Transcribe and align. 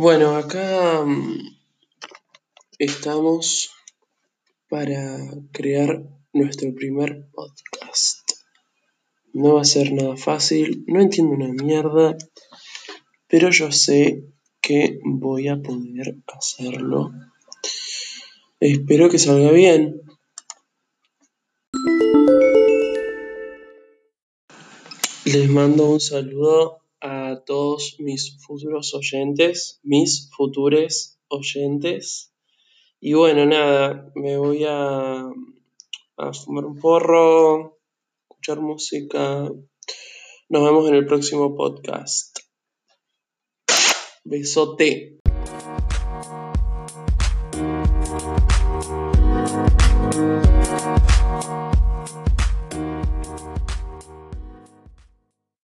Bueno, 0.00 0.36
acá 0.36 1.02
mm, 1.04 1.58
estamos 2.78 3.72
para 4.68 5.18
crear 5.50 6.04
nuestro 6.32 6.72
primer 6.72 7.28
podcast. 7.32 8.30
No 9.32 9.54
va 9.54 9.62
a 9.62 9.64
ser 9.64 9.92
nada 9.92 10.16
fácil, 10.16 10.84
no 10.86 11.00
entiendo 11.00 11.34
una 11.34 11.52
mierda, 11.52 12.16
pero 13.26 13.50
yo 13.50 13.72
sé 13.72 14.22
que 14.60 15.00
voy 15.02 15.48
a 15.48 15.60
poder 15.60 16.14
hacerlo. 16.28 17.10
Espero 18.60 19.10
que 19.10 19.18
salga 19.18 19.50
bien. 19.50 20.00
Les 25.24 25.50
mando 25.50 25.90
un 25.90 25.98
saludo 25.98 26.87
a 27.00 27.42
todos 27.44 27.96
mis 27.98 28.38
futuros 28.44 28.94
oyentes, 28.94 29.80
mis 29.82 30.30
futuros 30.36 31.18
oyentes. 31.28 32.32
Y 33.00 33.12
bueno, 33.12 33.46
nada, 33.46 34.10
me 34.14 34.36
voy 34.36 34.64
a, 34.64 35.30
a 36.16 36.32
fumar 36.32 36.64
un 36.64 36.78
porro, 36.78 37.78
escuchar 38.28 38.60
música. 38.60 39.50
Nos 40.48 40.64
vemos 40.64 40.88
en 40.88 40.94
el 40.94 41.06
próximo 41.06 41.54
podcast. 41.54 42.38
Besote. 44.24 45.17